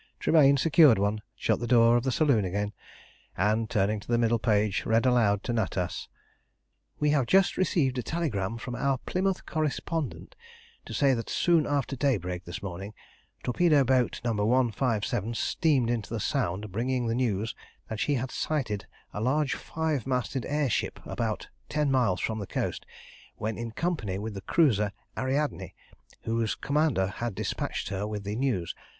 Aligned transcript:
Tremayne 0.19 0.57
secured 0.57 0.97
one, 0.97 1.21
shut 1.35 1.59
the 1.59 1.67
door 1.67 1.95
of 1.95 2.01
the 2.01 2.11
saloon 2.11 2.43
again, 2.43 2.73
and, 3.37 3.69
turning 3.69 3.99
to 3.99 4.07
the 4.07 4.17
middle 4.17 4.39
page, 4.39 4.83
read 4.83 5.05
aloud 5.05 5.43
to 5.43 5.53
Natas 5.53 6.07
"We 6.99 7.11
have 7.11 7.27
just 7.27 7.55
received 7.55 7.99
a 7.99 8.01
telegram 8.01 8.57
from 8.57 8.73
our 8.73 8.97
Plymouth 8.97 9.45
correspondent, 9.45 10.35
to 10.85 10.93
say 10.95 11.13
that 11.13 11.29
soon 11.29 11.67
after 11.67 11.95
daybreak 11.95 12.45
this 12.45 12.63
morning 12.63 12.95
torpedo 13.43 13.83
boat 13.83 14.19
No. 14.23 14.31
157 14.33 15.35
steamed 15.35 15.91
into 15.91 16.09
the 16.11 16.19
Sound, 16.19 16.71
bringing 16.71 17.05
the 17.05 17.13
news 17.13 17.53
that 17.87 17.99
she 17.99 18.15
had 18.15 18.31
sighted 18.31 18.87
a 19.13 19.21
large 19.21 19.53
five 19.53 20.07
masted 20.07 20.47
air 20.47 20.71
ship 20.71 20.99
about 21.05 21.47
ten 21.69 21.91
miles 21.91 22.19
from 22.19 22.39
the 22.39 22.47
coast, 22.47 22.87
when 23.35 23.55
in 23.55 23.69
company 23.69 24.17
with 24.17 24.33
the 24.33 24.41
cruiser 24.41 24.93
Ariadne, 25.15 25.75
whose 26.23 26.55
commander 26.55 27.05
had 27.05 27.35
despatched 27.35 27.89
her 27.89 28.07
with 28.07 28.23
the 28.23 28.35
news. 28.35 28.73